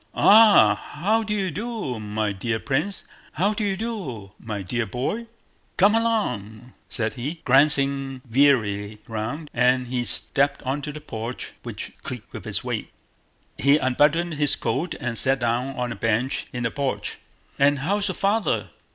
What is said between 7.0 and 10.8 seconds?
he, glancing wearily round, and he stepped